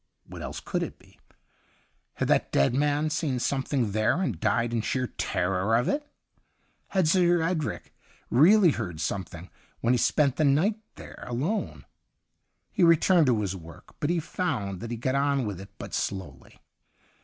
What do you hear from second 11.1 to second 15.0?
alone.'' He returned to his work, but he found that he